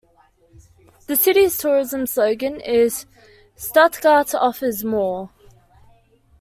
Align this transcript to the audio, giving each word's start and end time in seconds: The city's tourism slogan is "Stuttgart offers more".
The 1.05 1.15
city's 1.15 1.59
tourism 1.59 2.07
slogan 2.07 2.59
is 2.59 3.05
"Stuttgart 3.55 4.33
offers 4.33 4.83
more". 4.83 5.29